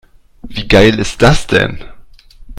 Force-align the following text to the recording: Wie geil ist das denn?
Wie 0.47 0.67
geil 0.67 0.97
ist 0.97 1.21
das 1.21 1.45
denn? 1.45 1.77